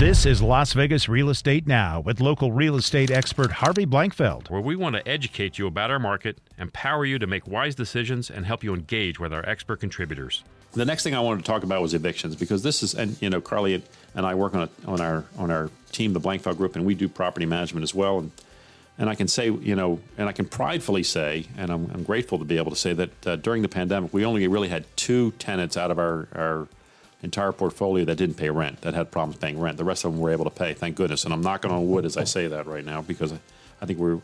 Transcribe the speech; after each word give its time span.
This 0.00 0.24
is 0.24 0.40
Las 0.40 0.72
Vegas 0.72 1.10
Real 1.10 1.28
Estate 1.28 1.66
Now 1.66 2.00
with 2.00 2.22
local 2.22 2.52
real 2.52 2.76
estate 2.76 3.10
expert 3.10 3.52
Harvey 3.52 3.84
Blankfeld. 3.84 4.48
where 4.48 4.62
we 4.62 4.74
want 4.74 4.96
to 4.96 5.06
educate 5.06 5.58
you 5.58 5.66
about 5.66 5.90
our 5.90 5.98
market, 5.98 6.38
empower 6.56 7.04
you 7.04 7.18
to 7.18 7.26
make 7.26 7.46
wise 7.46 7.74
decisions, 7.74 8.30
and 8.30 8.46
help 8.46 8.64
you 8.64 8.72
engage 8.72 9.20
with 9.20 9.30
our 9.30 9.46
expert 9.46 9.78
contributors. 9.78 10.42
The 10.72 10.86
next 10.86 11.02
thing 11.02 11.14
I 11.14 11.20
wanted 11.20 11.40
to 11.40 11.44
talk 11.44 11.64
about 11.64 11.82
was 11.82 11.92
evictions 11.92 12.34
because 12.34 12.62
this 12.62 12.82
is, 12.82 12.94
and 12.94 13.20
you 13.20 13.28
know, 13.28 13.42
Carly 13.42 13.74
and 14.14 14.24
I 14.24 14.34
work 14.36 14.54
on 14.54 14.62
a, 14.62 14.90
on 14.90 15.02
our 15.02 15.26
on 15.36 15.50
our 15.50 15.68
team, 15.92 16.14
the 16.14 16.20
Blankfeld 16.20 16.56
Group, 16.56 16.76
and 16.76 16.86
we 16.86 16.94
do 16.94 17.06
property 17.06 17.44
management 17.44 17.82
as 17.84 17.94
well. 17.94 18.20
And 18.20 18.32
and 18.96 19.10
I 19.10 19.14
can 19.14 19.28
say, 19.28 19.50
you 19.50 19.76
know, 19.76 20.00
and 20.16 20.30
I 20.30 20.32
can 20.32 20.46
pridefully 20.46 21.02
say, 21.02 21.44
and 21.58 21.70
I'm, 21.70 21.90
I'm 21.92 22.04
grateful 22.04 22.38
to 22.38 22.46
be 22.46 22.56
able 22.56 22.70
to 22.70 22.76
say 22.76 22.94
that 22.94 23.26
uh, 23.26 23.36
during 23.36 23.60
the 23.60 23.68
pandemic, 23.68 24.14
we 24.14 24.24
only 24.24 24.48
really 24.48 24.68
had 24.68 24.86
two 24.96 25.32
tenants 25.32 25.76
out 25.76 25.90
of 25.90 25.98
our 25.98 26.26
our 26.34 26.68
entire 27.22 27.52
portfolio 27.52 28.04
that 28.04 28.16
didn't 28.16 28.36
pay 28.36 28.50
rent, 28.50 28.80
that 28.82 28.94
had 28.94 29.10
problems 29.10 29.38
paying 29.38 29.60
rent. 29.60 29.76
The 29.76 29.84
rest 29.84 30.04
of 30.04 30.12
them 30.12 30.20
were 30.20 30.30
able 30.30 30.44
to 30.44 30.50
pay, 30.50 30.74
thank 30.74 30.96
goodness. 30.96 31.24
And 31.24 31.34
I'm 31.34 31.42
knocking 31.42 31.70
on 31.70 31.88
wood 31.88 32.04
as 32.04 32.16
I 32.16 32.24
say 32.24 32.46
that 32.48 32.66
right 32.66 32.84
now 32.84 33.02
because 33.02 33.32
I, 33.32 33.38
I 33.82 33.86
think 33.86 33.98
we're, 33.98 34.20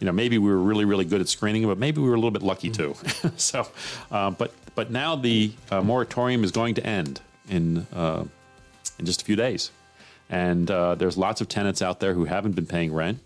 you 0.00 0.06
know, 0.06 0.12
maybe 0.12 0.38
we 0.38 0.50
were 0.50 0.58
really, 0.58 0.84
really 0.84 1.04
good 1.04 1.20
at 1.20 1.28
screening, 1.28 1.66
but 1.66 1.78
maybe 1.78 2.00
we 2.00 2.08
were 2.08 2.14
a 2.14 2.18
little 2.18 2.30
bit 2.30 2.42
lucky 2.42 2.70
too. 2.70 2.94
so, 3.36 3.66
uh, 4.10 4.30
but 4.30 4.52
but 4.74 4.90
now 4.90 5.16
the 5.16 5.52
uh, 5.70 5.82
moratorium 5.82 6.44
is 6.44 6.52
going 6.52 6.74
to 6.74 6.86
end 6.86 7.20
in 7.48 7.86
uh, 7.92 8.24
in 8.98 9.04
just 9.04 9.22
a 9.22 9.24
few 9.24 9.36
days, 9.36 9.70
and 10.30 10.70
uh, 10.70 10.94
there's 10.94 11.16
lots 11.16 11.40
of 11.40 11.48
tenants 11.48 11.82
out 11.82 12.00
there 12.00 12.14
who 12.14 12.24
haven't 12.26 12.52
been 12.52 12.66
paying 12.66 12.94
rent. 12.94 13.18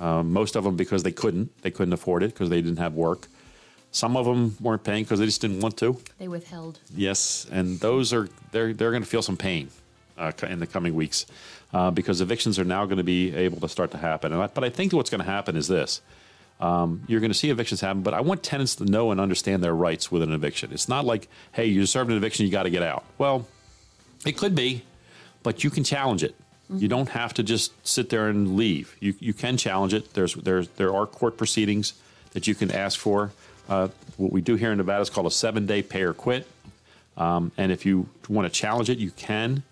Um, 0.00 0.32
most 0.32 0.56
of 0.56 0.64
them 0.64 0.76
because 0.76 1.02
they 1.02 1.12
couldn't, 1.12 1.50
they 1.62 1.70
couldn't 1.70 1.92
afford 1.92 2.22
it 2.22 2.32
because 2.32 2.50
they 2.50 2.60
didn't 2.60 2.78
have 2.78 2.94
work. 2.94 3.26
Some 3.90 4.16
of 4.16 4.26
them 4.26 4.56
weren't 4.60 4.84
paying 4.84 5.04
because 5.04 5.18
they 5.18 5.24
just 5.24 5.40
didn't 5.40 5.60
want 5.60 5.76
to. 5.78 5.98
They 6.18 6.28
withheld. 6.28 6.80
Yes, 6.94 7.46
and 7.50 7.80
those 7.80 8.12
are 8.12 8.28
they're 8.52 8.72
they're 8.72 8.90
going 8.90 9.02
to 9.02 9.08
feel 9.08 9.22
some 9.22 9.36
pain 9.36 9.70
uh, 10.18 10.32
in 10.42 10.60
the 10.60 10.66
coming 10.66 10.94
weeks 10.94 11.26
uh, 11.72 11.90
because 11.90 12.20
evictions 12.20 12.58
are 12.58 12.64
now 12.64 12.84
going 12.84 12.98
to 12.98 13.04
be 13.04 13.34
able 13.34 13.60
to 13.60 13.68
start 13.68 13.90
to 13.92 13.98
happen. 13.98 14.32
And 14.32 14.42
I, 14.42 14.46
but 14.48 14.64
I 14.64 14.70
think 14.70 14.92
what's 14.92 15.10
going 15.10 15.24
to 15.24 15.30
happen 15.30 15.56
is 15.56 15.68
this: 15.68 16.02
um, 16.60 17.02
you're 17.06 17.20
going 17.20 17.30
to 17.30 17.38
see 17.38 17.50
evictions 17.50 17.80
happen, 17.80 18.02
but 18.02 18.14
I 18.14 18.20
want 18.20 18.42
tenants 18.42 18.76
to 18.76 18.84
know 18.84 19.10
and 19.10 19.20
understand 19.20 19.62
their 19.62 19.74
rights 19.74 20.12
with 20.12 20.22
an 20.22 20.32
eviction. 20.32 20.72
It's 20.72 20.88
not 20.88 21.04
like, 21.04 21.28
hey, 21.52 21.66
you 21.66 21.86
served 21.86 22.10
an 22.10 22.16
eviction, 22.16 22.44
you 22.44 22.52
got 22.52 22.64
to 22.64 22.70
get 22.70 22.82
out. 22.82 23.04
Well, 23.16 23.46
it 24.26 24.36
could 24.36 24.54
be, 24.54 24.84
but 25.42 25.64
you 25.64 25.70
can 25.70 25.84
challenge 25.84 26.22
it. 26.22 26.34
You 26.70 26.86
don't 26.86 27.08
have 27.08 27.32
to 27.34 27.42
just 27.42 27.72
sit 27.86 28.10
there 28.10 28.28
and 28.28 28.54
leave. 28.54 28.94
You 29.00 29.14
you 29.20 29.32
can 29.32 29.56
challenge 29.56 29.94
it. 29.94 30.12
There's 30.12 30.34
there's 30.34 30.68
there 30.76 30.94
are 30.94 31.06
court 31.06 31.38
proceedings 31.38 31.94
that 32.32 32.46
you 32.46 32.54
can 32.54 32.70
ask 32.70 32.98
for. 33.00 33.32
Uh, 33.68 33.88
what 34.16 34.32
we 34.32 34.40
do 34.40 34.54
here 34.54 34.72
in 34.72 34.78
Nevada 34.78 35.02
is 35.02 35.10
called 35.10 35.26
a 35.26 35.30
seven 35.30 35.66
day 35.66 35.82
pay 35.82 36.02
or 36.02 36.14
quit. 36.14 36.46
Um, 37.16 37.52
and 37.56 37.72
if 37.72 37.84
you 37.84 38.08
want 38.28 38.52
to 38.52 38.60
challenge 38.60 38.88
it, 38.88 38.98
you 38.98 39.10
can. 39.10 39.62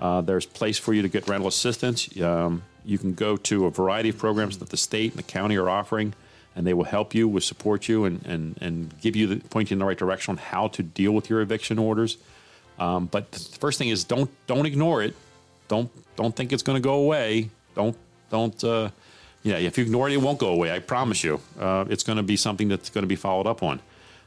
Uh, 0.00 0.20
there's 0.22 0.46
place 0.46 0.78
for 0.78 0.92
you 0.92 1.02
to 1.02 1.08
get 1.08 1.28
rental 1.28 1.48
assistance. 1.48 2.20
Um, 2.20 2.62
you 2.84 2.98
can 2.98 3.14
go 3.14 3.36
to 3.36 3.66
a 3.66 3.70
variety 3.70 4.08
of 4.08 4.18
programs 4.18 4.58
that 4.58 4.70
the 4.70 4.76
state 4.76 5.12
and 5.12 5.18
the 5.18 5.22
county 5.22 5.56
are 5.56 5.70
offering, 5.70 6.14
and 6.56 6.66
they 6.66 6.74
will 6.74 6.84
help 6.84 7.14
you, 7.14 7.28
will 7.28 7.40
support 7.40 7.88
you, 7.88 8.04
and 8.04 8.24
and 8.26 8.58
and 8.60 9.00
give 9.00 9.16
you 9.16 9.26
the 9.26 9.36
point 9.48 9.70
you 9.70 9.74
in 9.74 9.78
the 9.78 9.84
right 9.84 9.96
direction 9.96 10.32
on 10.32 10.38
how 10.38 10.68
to 10.68 10.82
deal 10.82 11.12
with 11.12 11.30
your 11.30 11.40
eviction 11.40 11.78
orders. 11.78 12.18
Um, 12.78 13.06
but 13.06 13.30
the 13.32 13.38
first 13.58 13.78
thing 13.78 13.88
is 13.88 14.04
don't 14.04 14.30
don't 14.46 14.66
ignore 14.66 15.02
it. 15.02 15.14
Don't 15.68 15.90
don't 16.16 16.34
think 16.34 16.52
it's 16.52 16.62
going 16.62 16.76
to 16.76 16.86
go 16.86 16.94
away. 16.94 17.50
Don't 17.74 17.96
don't. 18.30 18.64
Uh, 18.64 18.90
yeah, 19.44 19.58
if 19.58 19.78
you 19.78 19.84
ignore 19.84 20.08
it, 20.08 20.14
it 20.14 20.16
won't 20.16 20.38
go 20.38 20.48
away. 20.48 20.72
I 20.72 20.80
promise 20.80 21.22
you. 21.22 21.40
Uh, 21.60 21.84
it's 21.88 22.02
going 22.02 22.16
to 22.16 22.22
be 22.22 22.36
something 22.36 22.68
that's 22.68 22.90
going 22.90 23.02
to 23.02 23.08
be 23.08 23.16
followed 23.16 23.46
up 23.46 23.62
on. 23.62 23.80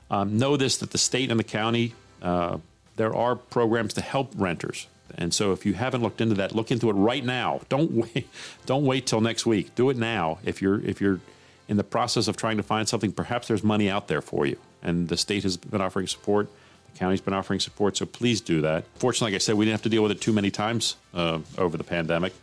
Um, 0.10 0.38
know 0.38 0.56
this 0.56 0.78
that 0.78 0.92
the 0.92 0.98
state 0.98 1.30
and 1.30 1.40
the 1.40 1.44
county 1.44 1.94
uh, 2.22 2.58
there 2.96 3.16
are 3.16 3.36
programs 3.36 3.94
to 3.94 4.02
help 4.02 4.32
renters. 4.36 4.88
And 5.16 5.34
so, 5.34 5.52
if 5.54 5.66
you 5.66 5.73
haven't 5.73 6.02
looked 6.02 6.20
into 6.20 6.36
that, 6.36 6.54
look 6.54 6.72
into 6.72 6.90
it 6.90 6.94
right 6.94 7.23
now. 7.23 7.62
Don't 7.70 7.92
wait. 8.16 8.28
Don't 8.66 8.86
wait 8.86 9.06
till 9.08 9.22
next 9.22 9.45
week. 9.45 9.73
Do 9.76 9.90
it 9.90 9.98
now. 9.98 10.40
If 10.44 10.62
you're 10.62 10.82
if 10.82 11.00
you're 11.00 11.20
in 11.68 11.78
the 11.78 11.84
process 11.84 12.28
of 12.28 12.38
trying 12.38 12.58
to 12.58 12.64
find 12.64 12.88
something, 12.88 13.12
perhaps 13.12 13.48
there's 13.48 13.64
money 13.64 13.90
out 13.90 14.08
there 14.08 14.22
for 14.22 14.45
you. 14.45 14.58
And 14.82 15.10
the 15.10 15.17
state 15.17 15.44
has 15.44 15.58
been 15.58 15.82
offering 15.82 16.08
support. 16.08 16.50
The 16.94 17.00
county's 17.00 17.22
been 17.22 17.33
offering 17.33 17.60
support. 17.60 17.98
So 17.98 18.06
please 18.06 18.42
do 18.42 18.61
that. 18.61 18.86
Fortunately, 18.95 19.33
like 19.33 19.36
I 19.36 19.39
said, 19.39 19.56
we 19.56 19.66
didn't 19.66 19.73
have 19.73 19.82
to 19.83 19.89
deal 19.89 20.04
with 20.04 20.11
it 20.11 20.22
too 20.22 20.33
many 20.33 20.50
times 20.50 20.95
uh, 21.14 21.39
over 21.58 21.77
the 21.77 21.83
pandemic. 21.83 22.33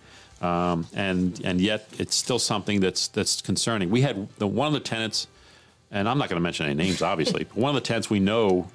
Um, 0.44 0.86
and 0.94 1.40
and 1.42 1.58
yet 1.58 1.88
it's 1.98 2.14
still 2.14 2.38
something 2.38 2.80
that's 2.80 3.08
that's 3.08 3.40
concerning. 3.40 3.88
We 3.88 4.02
had 4.02 4.28
the 4.36 4.46
one 4.46 4.66
of 4.66 4.74
the 4.74 4.80
tenants, 4.80 5.26
and 5.90 6.06
I'm 6.06 6.18
not 6.18 6.28
going 6.28 6.36
to 6.36 6.42
mention 6.42 6.66
any 6.66 6.74
names, 6.74 7.00
obviously. 7.00 7.44
but 7.44 7.56
one 7.56 7.70
of 7.70 7.82
the 7.82 7.86
tenants 7.86 8.10
we 8.10 8.20
know 8.20 8.68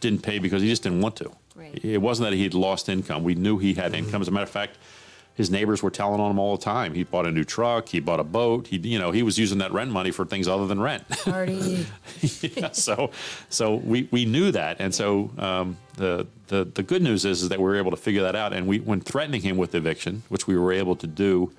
didn't 0.00 0.22
pay 0.22 0.38
because 0.38 0.60
he 0.60 0.68
just 0.68 0.82
didn't 0.82 1.00
want 1.00 1.16
to. 1.16 1.30
Right. 1.56 1.82
It 1.82 1.98
wasn't 1.98 2.30
that 2.30 2.36
he 2.36 2.42
had 2.42 2.52
lost 2.52 2.90
income. 2.90 3.24
We 3.24 3.34
knew 3.34 3.56
he 3.56 3.72
had 3.72 3.94
income. 3.94 4.20
As 4.20 4.28
a 4.28 4.30
matter 4.30 4.44
of 4.44 4.50
fact, 4.50 4.76
his 5.40 5.50
neighbors 5.50 5.82
were 5.82 5.90
telling 5.90 6.20
on 6.20 6.30
him 6.30 6.38
all 6.38 6.54
the 6.54 6.62
time. 6.62 6.92
He 6.92 7.02
bought 7.02 7.26
a 7.26 7.30
new 7.30 7.44
truck. 7.44 7.88
He 7.88 7.98
bought 7.98 8.20
a 8.20 8.24
boat. 8.24 8.66
He, 8.66 8.76
you 8.76 8.98
know, 8.98 9.10
he 9.10 9.22
was 9.22 9.38
using 9.38 9.56
that 9.58 9.72
rent 9.72 9.90
money 9.90 10.10
for 10.10 10.26
things 10.26 10.46
other 10.46 10.66
than 10.66 10.78
rent. 10.80 11.08
Party. 11.08 11.86
Yeah, 12.42 12.72
so, 12.72 13.10
so 13.48 13.76
we, 13.76 14.06
we 14.10 14.26
knew 14.26 14.52
that, 14.52 14.76
and 14.80 14.94
so 14.94 15.30
um, 15.38 15.78
the, 15.96 16.26
the 16.48 16.64
the 16.64 16.82
good 16.82 17.00
news 17.00 17.24
is, 17.24 17.42
is 17.42 17.48
that 17.48 17.58
we 17.58 17.64
were 17.64 17.76
able 17.76 17.90
to 17.90 17.96
figure 17.96 18.22
that 18.22 18.36
out. 18.36 18.52
And 18.52 18.66
we, 18.66 18.80
when 18.80 19.00
threatening 19.00 19.40
him 19.40 19.56
with 19.56 19.74
eviction, 19.74 20.22
which 20.28 20.46
we 20.46 20.58
were 20.58 20.72
able 20.72 20.96
to 20.96 21.06
do, 21.06 21.50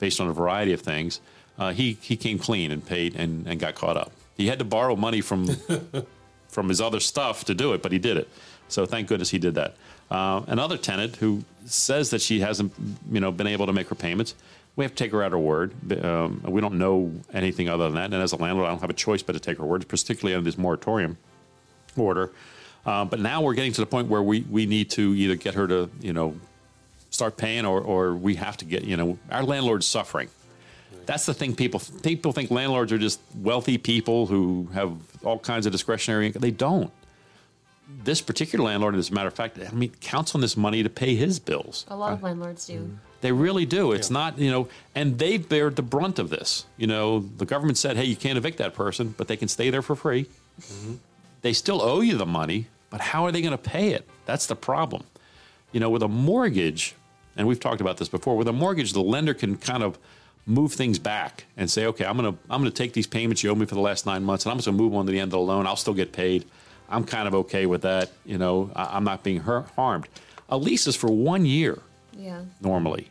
based 0.00 0.20
on 0.20 0.28
a 0.28 0.32
variety 0.32 0.72
of 0.72 0.80
things, 0.80 1.20
uh, 1.58 1.72
he 1.72 1.98
he 2.00 2.16
came 2.16 2.38
clean 2.38 2.72
and 2.72 2.84
paid 2.84 3.14
and, 3.14 3.46
and 3.46 3.60
got 3.60 3.76
caught 3.76 3.96
up. 3.96 4.10
He 4.36 4.48
had 4.48 4.58
to 4.58 4.64
borrow 4.64 4.96
money 4.96 5.20
from 5.20 5.48
from 6.48 6.68
his 6.68 6.80
other 6.80 7.00
stuff 7.00 7.44
to 7.44 7.54
do 7.54 7.74
it, 7.74 7.82
but 7.82 7.92
he 7.92 7.98
did 7.98 8.16
it. 8.16 8.28
So 8.68 8.86
thank 8.86 9.08
goodness 9.08 9.30
he 9.30 9.38
did 9.38 9.54
that. 9.54 9.74
Uh, 10.10 10.42
another 10.46 10.76
tenant 10.76 11.16
who 11.16 11.44
says 11.66 12.10
that 12.10 12.20
she 12.20 12.40
hasn't, 12.40 12.72
you 13.10 13.20
know, 13.20 13.30
been 13.30 13.46
able 13.46 13.66
to 13.66 13.72
make 13.72 13.88
her 13.88 13.94
payments, 13.94 14.34
we 14.76 14.84
have 14.84 14.92
to 14.92 15.04
take 15.04 15.12
her 15.12 15.22
at 15.22 15.32
her 15.32 15.38
word. 15.38 15.74
Um, 16.04 16.40
we 16.46 16.60
don't 16.60 16.78
know 16.78 17.12
anything 17.32 17.68
other 17.68 17.84
than 17.84 17.94
that. 17.94 18.04
And 18.04 18.14
as 18.14 18.32
a 18.32 18.36
landlord, 18.36 18.68
I 18.68 18.70
don't 18.70 18.80
have 18.80 18.90
a 18.90 18.94
choice 18.94 19.22
but 19.22 19.32
to 19.32 19.40
take 19.40 19.58
her 19.58 19.64
word, 19.64 19.86
particularly 19.88 20.34
under 20.34 20.44
this 20.44 20.56
moratorium 20.56 21.18
order. 21.96 22.30
Uh, 22.86 23.04
but 23.04 23.18
now 23.18 23.42
we're 23.42 23.54
getting 23.54 23.72
to 23.72 23.80
the 23.80 23.86
point 23.86 24.08
where 24.08 24.22
we, 24.22 24.42
we 24.42 24.66
need 24.66 24.88
to 24.90 25.14
either 25.14 25.34
get 25.34 25.54
her 25.54 25.66
to, 25.66 25.90
you 26.00 26.12
know, 26.12 26.36
start 27.10 27.36
paying 27.36 27.66
or, 27.66 27.80
or 27.80 28.14
we 28.14 28.36
have 28.36 28.56
to 28.58 28.64
get, 28.64 28.84
you 28.84 28.96
know, 28.96 29.18
our 29.30 29.42
landlord's 29.42 29.86
suffering. 29.86 30.28
That's 31.06 31.26
the 31.26 31.34
thing 31.34 31.54
people 31.54 31.82
people 32.02 32.32
think 32.32 32.50
landlords 32.50 32.92
are 32.92 32.98
just 32.98 33.20
wealthy 33.34 33.78
people 33.78 34.26
who 34.26 34.68
have 34.74 34.92
all 35.24 35.38
kinds 35.38 35.64
of 35.64 35.72
discretionary 35.72 36.26
income. 36.26 36.40
They 36.40 36.50
don't. 36.50 36.92
This 37.88 38.20
particular 38.20 38.66
landlord, 38.66 38.94
as 38.96 39.10
a 39.10 39.14
matter 39.14 39.28
of 39.28 39.34
fact, 39.34 39.58
I 39.58 39.72
mean, 39.72 39.90
counts 40.00 40.34
on 40.34 40.42
this 40.42 40.56
money 40.56 40.82
to 40.82 40.90
pay 40.90 41.14
his 41.14 41.38
bills. 41.38 41.86
A 41.88 41.96
lot 41.96 42.12
of 42.12 42.22
uh, 42.22 42.28
landlords 42.28 42.66
do. 42.66 42.74
Mm-hmm. 42.74 42.94
They 43.20 43.32
really 43.32 43.66
do. 43.66 43.92
It's 43.92 44.10
not, 44.10 44.38
you 44.38 44.50
know, 44.50 44.68
and 44.94 45.18
they 45.18 45.38
bear 45.38 45.70
the 45.70 45.82
brunt 45.82 46.18
of 46.18 46.30
this. 46.30 46.66
You 46.76 46.86
know, 46.86 47.20
the 47.20 47.46
government 47.46 47.78
said, 47.78 47.96
hey, 47.96 48.04
you 48.04 48.14
can't 48.14 48.38
evict 48.38 48.58
that 48.58 48.74
person, 48.74 49.14
but 49.16 49.26
they 49.26 49.36
can 49.36 49.48
stay 49.48 49.70
there 49.70 49.82
for 49.82 49.96
free. 49.96 50.26
Mm-hmm. 50.60 50.94
They 51.42 51.52
still 51.52 51.80
owe 51.82 52.00
you 52.00 52.16
the 52.16 52.26
money, 52.26 52.68
but 52.90 53.00
how 53.00 53.24
are 53.24 53.32
they 53.32 53.40
going 53.40 53.52
to 53.52 53.58
pay 53.58 53.90
it? 53.90 54.06
That's 54.26 54.46
the 54.46 54.54
problem. 54.54 55.04
You 55.72 55.80
know, 55.80 55.90
with 55.90 56.02
a 56.02 56.08
mortgage, 56.08 56.94
and 57.36 57.48
we've 57.48 57.60
talked 57.60 57.80
about 57.80 57.96
this 57.96 58.08
before, 58.08 58.36
with 58.36 58.48
a 58.48 58.52
mortgage, 58.52 58.92
the 58.92 59.02
lender 59.02 59.34
can 59.34 59.56
kind 59.56 59.82
of 59.82 59.98
move 60.46 60.72
things 60.72 60.98
back 60.98 61.44
and 61.56 61.70
say, 61.70 61.86
okay, 61.86 62.04
I'm 62.04 62.16
going 62.16 62.32
to 62.32 62.38
I'm 62.50 62.60
going 62.60 62.70
to 62.70 62.76
take 62.76 62.92
these 62.92 63.06
payments 63.06 63.42
you 63.42 63.50
owe 63.50 63.54
me 63.54 63.66
for 63.66 63.74
the 63.74 63.80
last 63.80 64.06
nine 64.06 64.24
months, 64.24 64.44
and 64.44 64.52
I'm 64.52 64.58
just 64.58 64.66
going 64.66 64.78
to 64.78 64.82
move 64.82 64.94
on 64.94 65.06
to 65.06 65.12
the 65.12 65.20
end 65.20 65.28
of 65.28 65.32
the 65.32 65.40
loan. 65.40 65.66
I'll 65.66 65.76
still 65.76 65.94
get 65.94 66.12
paid. 66.12 66.44
I'm 66.88 67.04
kind 67.04 67.28
of 67.28 67.34
okay 67.34 67.66
with 67.66 67.82
that. 67.82 68.10
You 68.24 68.38
know, 68.38 68.70
I, 68.74 68.96
I'm 68.96 69.04
not 69.04 69.22
being 69.22 69.40
hurt, 69.40 69.66
harmed. 69.76 70.08
A 70.48 70.56
lease 70.56 70.86
is 70.86 70.96
for 70.96 71.10
one 71.10 71.44
year 71.44 71.78
Yeah. 72.12 72.42
normally. 72.60 73.10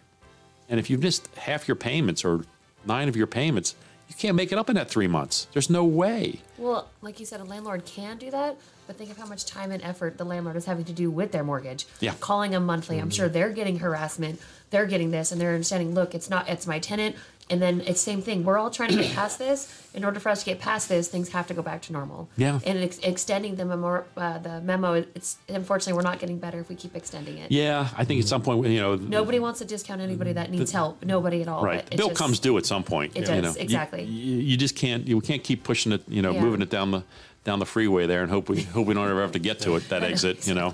And 0.69 0.79
if 0.79 0.89
you've 0.89 1.01
missed 1.01 1.27
half 1.35 1.67
your 1.67 1.75
payments 1.75 2.25
or 2.25 2.43
nine 2.85 3.07
of 3.07 3.15
your 3.15 3.27
payments, 3.27 3.75
you 4.09 4.15
can't 4.15 4.35
make 4.35 4.51
it 4.51 4.57
up 4.57 4.69
in 4.69 4.75
that 4.75 4.89
three 4.89 5.07
months. 5.07 5.47
There's 5.53 5.69
no 5.69 5.83
way. 5.83 6.41
Well, 6.57 6.89
like 7.01 7.19
you 7.19 7.25
said, 7.25 7.41
a 7.41 7.43
landlord 7.43 7.85
can 7.85 8.17
do 8.17 8.31
that, 8.31 8.57
but 8.87 8.97
think 8.97 9.11
of 9.11 9.17
how 9.17 9.25
much 9.25 9.45
time 9.45 9.71
and 9.71 9.83
effort 9.83 10.17
the 10.17 10.23
landlord 10.23 10.55
is 10.55 10.65
having 10.65 10.85
to 10.85 10.93
do 10.93 11.11
with 11.11 11.31
their 11.31 11.43
mortgage. 11.43 11.85
Yeah. 11.99 12.13
Calling 12.19 12.51
them 12.51 12.65
monthly. 12.65 12.99
I'm 12.99 13.09
sure 13.09 13.25
mm-hmm. 13.25 13.33
they're 13.33 13.49
getting 13.49 13.79
harassment. 13.79 14.41
They're 14.69 14.85
getting 14.85 15.11
this, 15.11 15.31
and 15.31 15.39
they're 15.39 15.53
understanding. 15.53 15.93
Look, 15.93 16.15
it's 16.15 16.29
not. 16.29 16.47
It's 16.49 16.65
my 16.67 16.79
tenant. 16.79 17.15
And 17.49 17.61
then 17.61 17.79
it's 17.81 18.03
the 18.03 18.11
same 18.11 18.21
thing. 18.21 18.43
We're 18.43 18.57
all 18.57 18.69
trying 18.69 18.89
to 18.89 18.97
get 18.97 19.13
past 19.15 19.39
this. 19.39 19.87
In 19.93 20.03
order 20.03 20.19
for 20.19 20.29
us 20.29 20.39
to 20.39 20.45
get 20.45 20.59
past 20.59 20.89
this, 20.89 21.07
things 21.07 21.29
have 21.29 21.47
to 21.47 21.53
go 21.53 21.61
back 21.61 21.81
to 21.83 21.93
normal. 21.93 22.27
Yeah. 22.35 22.59
And 22.65 22.77
ex- 22.79 22.99
extending 22.99 23.55
the 23.55 23.63
memo, 23.65 24.03
uh, 24.17 24.37
the 24.39 24.59
memo, 24.61 24.93
it's 25.15 25.37
unfortunately 25.47 25.93
we're 25.93 26.01
not 26.09 26.19
getting 26.19 26.39
better 26.39 26.59
if 26.59 26.67
we 26.69 26.75
keep 26.75 26.95
extending 26.95 27.37
it. 27.37 27.49
Yeah, 27.51 27.87
I 27.97 28.03
think 28.03 28.21
at 28.21 28.27
some 28.27 28.41
point, 28.41 28.67
you 28.67 28.81
know, 28.81 28.95
Nobody 28.95 29.39
wants 29.39 29.59
to 29.59 29.65
discount 29.65 30.01
anybody 30.01 30.33
that 30.33 30.51
needs 30.51 30.71
help. 30.71 31.03
Nobody 31.05 31.41
at 31.41 31.47
all. 31.47 31.63
right. 31.63 31.85
The 31.89 31.95
bill 31.97 32.09
just- 32.09 32.19
comes 32.19 32.39
due 32.39 32.57
at 32.57 32.65
some 32.65 32.83
point. 32.83 33.13
It 33.15 33.21
you 33.21 33.25
does, 33.41 33.55
know. 33.55 33.61
Exactly. 33.61 34.03
You, 34.03 34.35
you 34.41 34.57
just 34.57 34.75
can't. 34.75 35.07
You 35.07 35.19
can't 35.21 35.43
keep 35.43 35.63
pushing 35.63 35.93
it. 35.93 36.03
You 36.07 36.21
know, 36.21 36.33
Yeah. 36.33 36.41
moving 36.41 36.61
it 36.61 36.69
down 36.69 36.91
the 36.91 37.03
down 37.45 37.59
the 37.59 37.65
freeway 37.65 38.07
there, 38.07 38.23
and 38.23 38.29
hope 38.29 38.49
we 38.49 38.63
hope 38.63 38.85
we 38.87 38.93
don't 38.93 39.09
ever 39.09 39.21
have 39.21 39.31
to 39.31 39.39
get 39.39 39.61
to 39.61 39.77
it. 39.77 39.87
That 39.89 40.03
exit. 40.11 40.45
You 40.47 40.53
know. 40.53 40.73